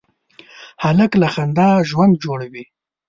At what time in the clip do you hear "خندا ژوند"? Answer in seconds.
1.33-2.13